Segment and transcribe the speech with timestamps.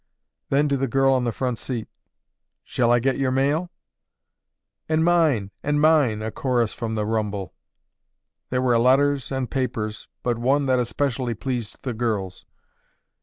[0.49, 1.87] Then to the girl on the front seat,
[2.63, 3.69] "Shall I get your mail?"
[4.89, 5.51] "And mine!
[5.61, 7.53] And mine!" a chorus from the rumble.
[8.49, 12.45] There were letters and papers but one that especially pleased the girls.